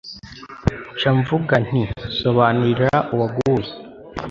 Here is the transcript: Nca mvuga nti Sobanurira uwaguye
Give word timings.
Nca 0.97 1.11
mvuga 1.19 1.53
nti 1.65 1.81
Sobanurira 2.17 2.91
uwaguye 3.13 3.69